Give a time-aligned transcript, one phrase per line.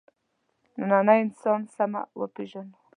[0.87, 2.75] نننی انسان سمه وپېژنو.